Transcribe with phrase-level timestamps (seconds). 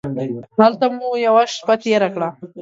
[0.59, 2.29] هلته مو یوه شپه تېره کړه.